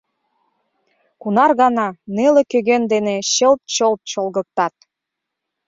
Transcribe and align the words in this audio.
Кунар 1.21 1.51
гана 1.61 1.87
неле 2.15 2.41
кӧгӧн 2.51 2.83
дене 2.93 3.15
чылт-чолт 3.33 4.01
чолгыктат! 4.11 4.75